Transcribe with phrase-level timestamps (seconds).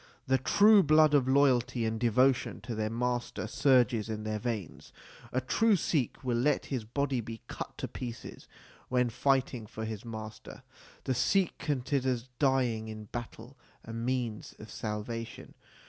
[0.25, 4.91] The true blood of loyalty and devotion to their master surges in their veins.
[5.31, 8.47] A true Sikh will let his body be cut to pieces
[8.89, 10.63] when fighting for his master.
[11.03, 15.53] The Sikh considers dying in battle a means of salvation.